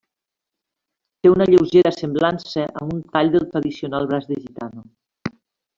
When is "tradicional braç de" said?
3.53-4.39